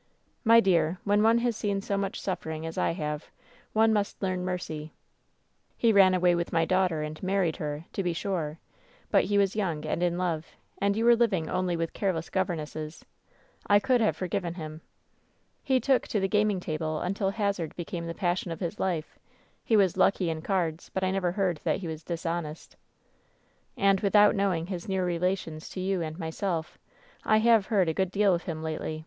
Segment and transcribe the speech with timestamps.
[0.00, 0.02] '^
[0.52, 3.26] 'My dear, when one has seen so much suffering as I have,
[3.74, 4.94] one must learn mercy.
[5.76, 8.58] He ran away with my daughter and married her, to be sure;
[9.10, 10.46] but he was young 808 WHEN SHADOWS DEE and in love,
[10.78, 13.04] and you were living only with careless governesses.
[13.66, 14.80] I could have forgiven him.
[15.62, 19.18] He took to the gaming table imtil hazard became the passion of his life.
[19.62, 22.74] He was lucky in cards, but I never heard that he was dishonest.
[23.76, 26.78] And— ^without knowing his near rela tions to you and myself—
[27.24, 29.04] I have heard a good deal of him lately.'